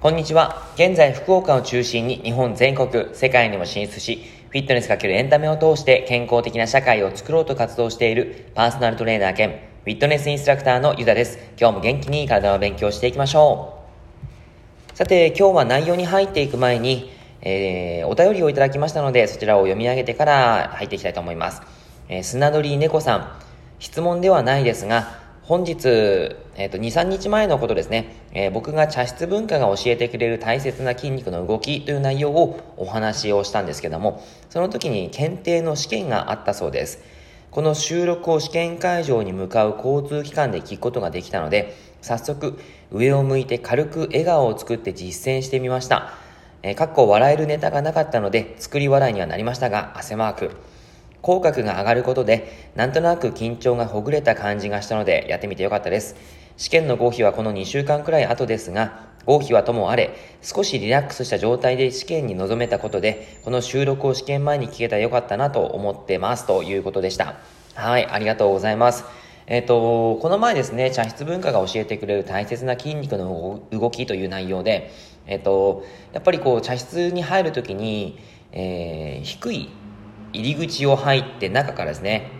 [0.00, 0.66] こんにちは。
[0.74, 9.50] 現在、福岡を中心に日本全国、世界にも進出し、フィットネス×エンタメを通して健康的な社会を作ろうと活動しているパーソナルトレーナー兼
[9.84, 11.38] フィットネスインストラクターのゆだです。
[11.56, 13.78] 今日も元気に体の勉強していきましょ
[14.92, 14.96] う。
[14.96, 17.12] さて、今日は内容に入っていく前に、
[17.42, 21.77] えー、お便りをいただきましたので、そちらを読み上げてから入っていきたいと思います。
[22.08, 23.32] えー、砂鳥猫さん、
[23.78, 25.88] 質問ではないですが、本日、
[26.56, 37.02] えっ、ー、と、2、3日前のことですね、えー、僕が茶室文化が教えてくれる大切な筋肉の動きという内容をお話をしたんですけども、その時に検定の試験があったそうです。
[37.50, 42.58] この収録を試験会場に向かう交通機関で聞くことができたので、早速、
[42.90, 46.12] 上を向いて軽く笑顔を作って実践してみました。
[46.62, 50.50] えー、かっこ笑えるネタがなかったので、作り笑いにはなりましたが、汗マーク。
[51.22, 56.16] 口角が上がることで、なんとなく緊張がほぐれた感じがしたので、やってみてよかったです。
[56.56, 67.36] 試験の合否はこの2週間くらい後ですが、合否はともあれ、少しリラックスした状態で試験に臨めたことで、この収録を試験前に聞けたらよかったなと思ってますということでした。
[67.74, 69.04] はい、ありがとうございます。
[69.46, 74.90] えっ、ー、と、この前ですね、茶室文化が教えてくれる大切な筋肉の動きという内容で、
[75.26, 78.18] えっ、ー、と、やっぱりこう、茶室に入るときに、
[78.52, 79.68] えー、低い
[80.32, 82.30] 入り口を入って中からですね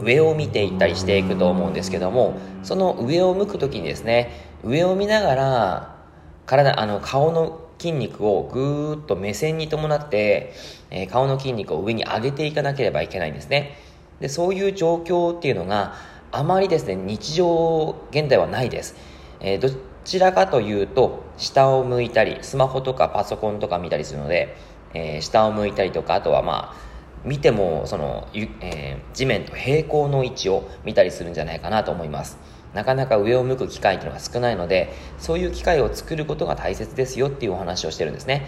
[0.00, 4.30] 上を見ていったりしていくと思うんですけどもその上を向く時にですね
[4.64, 5.96] 上を見ながら
[6.46, 10.52] 体あの顔の筋肉をぐーっと目線に伴って、
[10.90, 13.76] えー、顔の筋肉を上に上げていかなければいけないんですね。
[14.20, 15.94] でそういう状況っていうのが
[16.30, 18.94] あまりですね日常現代はないです、
[19.40, 19.68] えー、ど
[20.04, 24.56] ちらかというと下を向いたりスマホとかパソコンとか見たりするので、
[24.94, 26.91] えー、下を向いたりとかあとはまあ
[27.24, 32.38] 見てもその、えー、地面と平行の位置を見たりするんじゃないかなと思います。
[32.74, 38.46] なかなか上を向く機会というのが少ないのでそういう機会を作ることが大切ですよっていうお話をしてるんですね。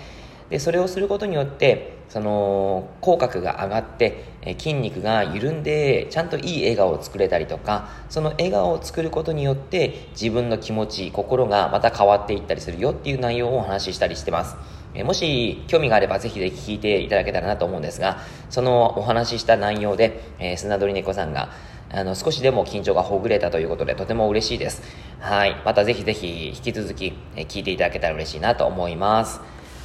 [0.51, 14.57] でそれをすることによってその口角が上がって、筋肉が緩んでちゃんといい笑顔を作れたりとかその笑顔を作ることによって自分の気持ち心がまた変わっていったりするよっていう内容をお話ししたりしてます。
[14.95, 18.19] えもし興味があればぜひぜひ聞いていただけたらなと思うんですが、
[18.49, 21.51] そのお話しした内容で、えー、砂鳥猫さんが、
[21.91, 24.83] あの、少しでも緊張がほぐれたということでとても嬉しいです。
[25.21, 25.57] はい。
[25.65, 29.41] またぜひぜひ引き続き、え聞いていただけたら嬉しいなと思います。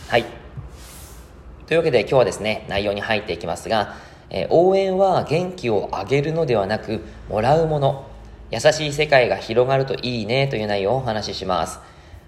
[0.08, 0.26] はい。
[1.68, 3.96] というわけで今日はですね、内容に入っていきますが、
[4.32, 8.06] え、応援は元気を上げるのではなく、もらうもの。
[8.52, 11.80] 優しい世界が広がるといいねという内容をお話しします。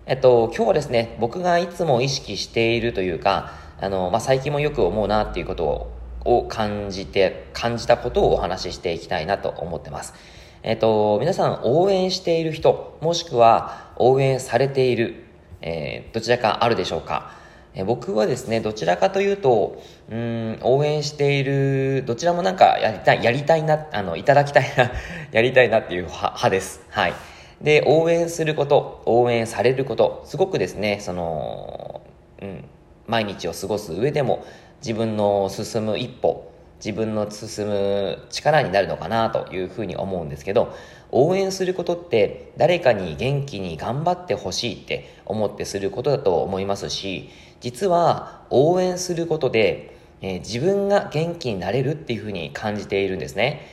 [0.06, 5.92] えっと、今日はですね、僕がいつも意識しているというか、あの、まあ、最近もよく思うなっていうことを
[6.24, 10.14] を感じて、感じたことをお話ししていきたいなと思ってます。
[10.62, 15.24] えっと、皆さん応援している人、もしくは応援されている、
[15.62, 17.32] えー、どちらかあるでしょうか？
[17.74, 24.92] え僕はですね、どちらかというと、うん、応援している、どちらもなんかやりたい、やりたいな、あの、いただきたいな、
[25.32, 26.86] やりたいなっていう派です。
[26.90, 27.14] はい。
[27.62, 32.02] で、応援すること、応援されること、すごくですね、その、
[32.42, 32.64] うん、
[33.08, 34.46] 毎日を過ごす上でも
[34.82, 36.52] 自分の進む一歩、
[36.84, 40.74] 自分の進む力になるのかなというふうに思うんですけど、
[41.12, 47.30] 応援することって誰かに元気に頑張ってほしいって思ってすることだと思いますし、
[47.60, 53.68] 実は応援することで、えー、自分が元気になれるっていうふうに感じているんですね。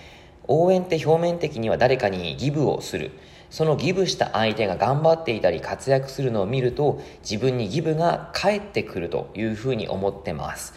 [0.47, 3.12] 応援って表面的には誰かにギブをする。
[3.51, 10.75] そのギブした相手が頑張っていたり活躍するのを見ると自分にギブが返ってくるというふうに思ってます。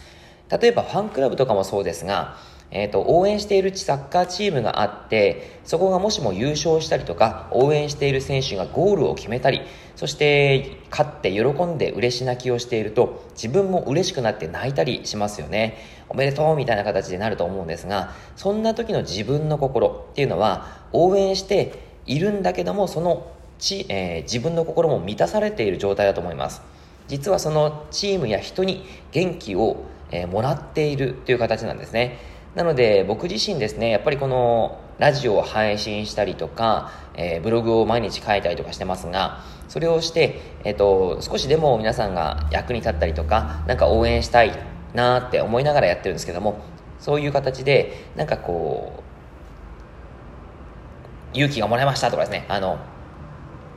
[0.48, 2.36] 例えばファンクラブとかもそうですが、
[2.72, 9.60] えっ、ー、と、応援しているサッカーチームがあって、そこがもしも優勝したりとか、応援している選手がゴールを決めたり、
[9.94, 15.76] そして勝って喜んで嬉し泣きをしていると、自分も嬉しくなって泣いたりしますよね。
[16.08, 26.62] おめでとうみたいな形でなると思うんですが、そんな時の自分の心っていうのは、応援しているんだけどもそのち、えー、自分の心も満たされている状態だと思います。
[27.08, 32.18] 実はそのチームや人に元気を、えー、もらっているという形なんですね。
[32.54, 44.52] なので僕自身ですねやっぱりこのラジオを配信したりとか、えー、ブログを毎日書いたりとかしてますがそれをして、えーと、と少しでも皆さんが役に立ったりとか何か応援したい
[44.92, 46.60] なって思いながらやってるんですけども
[47.00, 49.11] そういう形でなんかこう
[51.34, 52.78] 勇気がもらえましたとかですね、あの、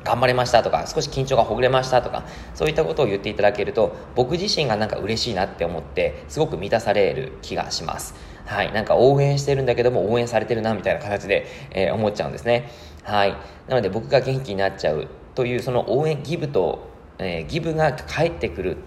[0.05, 2.23] 頑張れましたとか少し緊張がほぐれましたとか
[2.53, 8.13] そういったことを言っていただけると僕自身がなんか嬉しいなって思ってすごく満たされる気がします。
[8.45, 8.71] はい。
[8.71, 12.69] なんか応援してるんだけども応援されてるなみたいな形で、えー、思っちゃうんですね。
[13.03, 13.35] はい。
[13.67, 16.87] なので僕が元気になっちゃうというその応援ギブと、
[17.17, 18.77] えー、ギブが返ってくる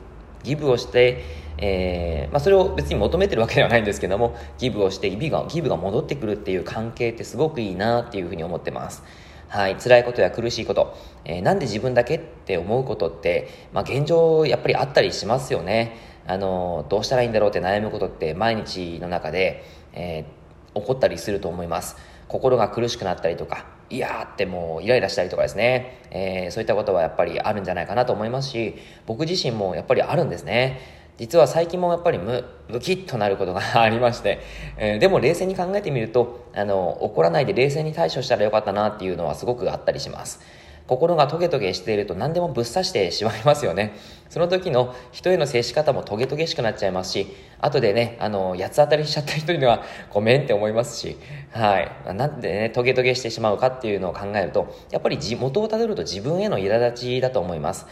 [0.44, 1.24] ギブをして
[1.58, 9.02] えーまあ、それを別に求めてるわけではないんですけどもギブをしてギブがギブが戻ってくるっていう関係ってすごくいいなっていうふうに思ってます。
[9.48, 10.94] はい辛いことや苦しいこと、
[11.24, 15.96] えー、なんで自分だけって思うことって、まあ、現状やっぱりあったりしますよね。
[16.26, 19.64] あのどうしたらいいんだろうって悩むことって毎日の中で、
[19.94, 21.96] えー、起こったりすると思います。
[22.28, 28.74] 心が苦しくなったりとかいやーってもうイライラしたりとかですね、えー、そういったことはやっぱりあるんじゃないかなと思いますし
[29.06, 30.98] 僕自身もやっぱりあるんですね。
[31.18, 34.38] 実は最近もやっぱりムムキッとなることが ありまして、
[34.76, 40.40] えー、でも冷静に考えてみるとあの怒らないで冷静に対処したらよかったなっていうのはすごくあったりします。
[40.86, 43.92] 心がトゲトゲしていると何でもぶっ刺してしまいますよね。
[44.30, 47.26] その時の人への接し方もトゲトゲしくなっちゃいますし
[47.60, 51.18] 後でねあの八つ当たりしちゃった人にはごめんって思いますし
[51.50, 52.14] はい。
[52.14, 57.86] なんでねトゲトゲしてしまうかっていうのを考えるとやっぱり元をたどると自分への苛立ちだと思います。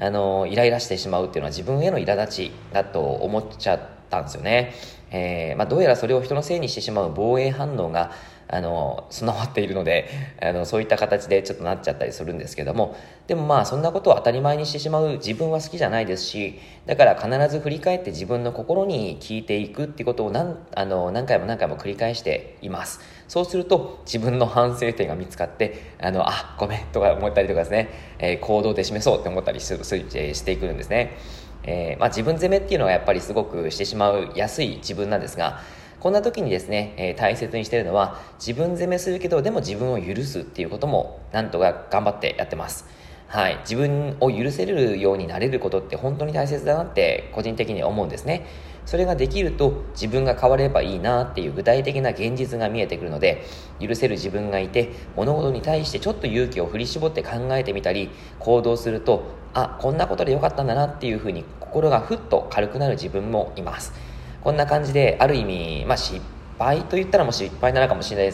[0.00, 4.72] あのイライラしてしまうっていうのは自分への苛立ちだと思っちゃったんですよね、
[5.10, 8.12] えー、まあ、どうやらそれを人のせいにしてしまう防衛反応が
[8.48, 10.08] あの備わっているので
[10.42, 12.96] あのそういった形でちょっとなっちゃったりするんですけども。
[13.26, 23.00] でもまあそんなことを当たり前にしてしまう自分は好きじゃないですしだから必ず振り返って自分の心に聞いていくってことを何あの何回も何回も繰り返しています。
[23.28, 31.18] そうすると自分の反省点が見つかってあのあごめんとか思ったりとかですね、えー、行動で示そうって思ったりすしていくんですね、
[31.64, 35.60] えーまあ、自分責めっていうのはやっぱりすごくしてしまう安い自分なんですが
[36.00, 42.86] こんな時にですね、えー、大切にしてるのは自分責めするけどでも自分を許すっていうこともなんとか頑張ってやってます。
[43.26, 48.46] はい、自分を許せるようになれることって本当に大切だなって個人的に思うんですね。
[48.86, 53.44] それができると自分が変わればいいなっていう具体的な現実が見えてくるので
[53.80, 58.08] 許せる自分がいて物事に対してちょっと勇気を振り絞って考えてみたり
[58.38, 64.07] 行動するとあこんなことでよかったんだなっていうふうに心がふっと軽くなる自分もいます。
[64.42, 66.20] こんな感じである意味、まあ、失
[66.58, 68.32] 敗と言ったらもう失敗なのかもしれ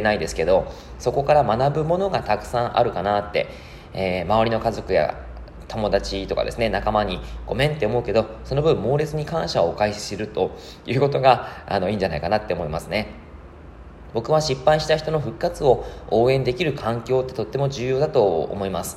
[0.00, 3.48] ないですけどそこから学ぶものがたくさんあるかなって、
[3.92, 5.28] えー、周りの家族や
[5.68, 10.56] 友達とかですね仲間にごめんって思うけどその分猛烈に感謝をお返しすると
[10.86, 13.08] いうことが あのいいんじゃないかなって思いますね。
[14.14, 18.96] 僕は失敗した人の復活を応援できる環境ってとっても重要だと思います。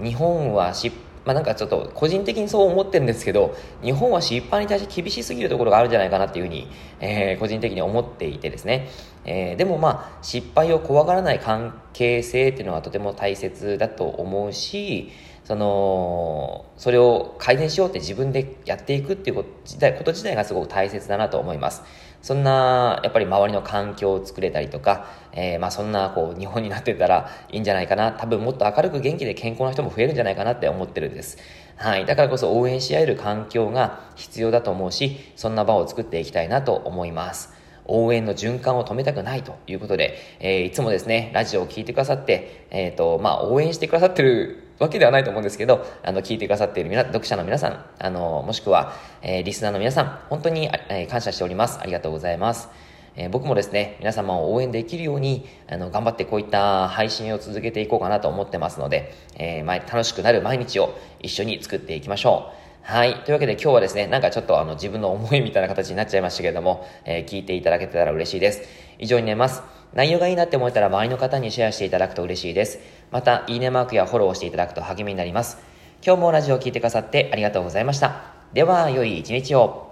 [0.00, 6.68] 日本は失まあなんかちょっと個人的にそう思ってるんですけど、日本は失敗に対して厳しすぎるところがあるんじゃないかなっていうふうに、
[7.00, 8.88] えー、個人的に思っていてですね。
[9.24, 15.10] えー、でもまあ失敗を怖がらない関係性っていうのはとても大切だと思うし、
[15.44, 21.82] その、それを改善しようって自分でやっていくっていうこと自体こと自体がすごく大切だなと思います。
[22.22, 28.12] そんな、やっぱり周りの環境を作れたりとか、えー、まあそんな、こう、日本になってたらいいんじゃないかな。
[28.12, 31.38] 多分もっと明るく元気で健康な人も増えるんじゃないかなって思ってるんです。
[31.76, 32.06] はい。
[32.06, 37.61] だからこそ応援し合える環境が必要だと思うし、そんな場を作っていきたいなと思います。
[37.86, 51.80] 応援の循環を止めたくないということで、えー、いつもですね、ラジオを聴いてくださって、えっ、ー、と、まあ、応援してくださってるわけではないと思うんですけど、あの、聞いてくださっている皆、読者の皆さん、あの、もしくは、えー、リスナーの皆さん、本当に、えー、感謝しております。
[51.80, 52.68] ありがとうございます。
[53.14, 62.61] えー、僕もですね、皆様を応援できるように、あの、頑張ってこういった配信を続けていこうかなと思ってますので、えー、楽しくなる毎日を一緒に作っていきましょう。
[62.84, 63.22] はい。
[63.22, 68.62] というわけで今日はですね、なんかちょっとあの自分の思いみたいな形になっちゃいましたけれども、えー、聞いていただけたら嬉しいです。
[68.98, 69.62] 以上になります。
[69.94, 72.80] 内容がいいなって思えたら周りの方にシェアしていただくと嬉しいです。
[73.12, 75.58] また、いいねマークやフォローをしていただくと励みになります。
[76.04, 78.34] 今日もラジオを聴いてくださってありがとうございました。
[78.52, 79.91] では、良い一日を。